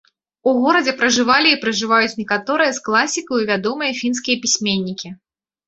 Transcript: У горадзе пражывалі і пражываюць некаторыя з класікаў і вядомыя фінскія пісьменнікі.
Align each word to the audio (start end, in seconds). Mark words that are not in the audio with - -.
У 0.51 0.53
горадзе 0.61 0.93
пражывалі 1.01 1.51
і 1.57 1.59
пражываюць 1.65 2.17
некаторыя 2.23 2.71
з 2.79 2.83
класікаў 2.89 3.35
і 3.45 3.47
вядомыя 3.55 3.91
фінскія 4.03 4.43
пісьменнікі. 4.47 5.17